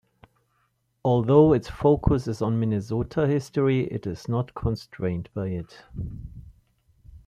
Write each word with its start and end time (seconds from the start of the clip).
Although 1.05 1.53
its 1.53 1.67
focus 1.69 2.25
is 2.27 2.41
on 2.41 2.59
Minnesota 2.59 3.27
history 3.27 3.81
it 3.81 4.07
is 4.07 4.27
not 4.27 4.55
constrained 4.55 5.29
by 5.35 5.49
it. 5.49 5.83